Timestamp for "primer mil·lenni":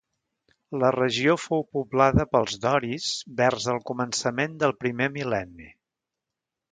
4.85-5.69